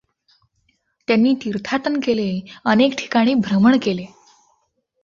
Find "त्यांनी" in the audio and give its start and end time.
1.07-1.33